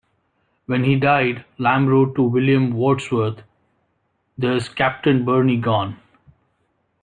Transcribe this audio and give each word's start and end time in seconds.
When 0.65 0.83
he 0.83 0.95
died, 0.95 1.45
Lamb 1.59 1.85
wrote 1.85 2.15
to 2.15 2.23
William 2.23 2.71
Wordsworth: 2.71 3.43
There's 4.35 4.67
Captain 4.67 5.23
Burney 5.23 5.57
gone! 5.57 5.97